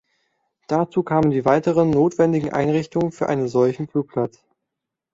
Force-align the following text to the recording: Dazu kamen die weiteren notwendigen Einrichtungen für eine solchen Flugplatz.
Dazu 0.67 1.03
kamen 1.03 1.29
die 1.29 1.45
weiteren 1.45 1.91
notwendigen 1.91 2.51
Einrichtungen 2.51 3.11
für 3.11 3.29
eine 3.29 3.47
solchen 3.47 3.87
Flugplatz. 3.87 4.43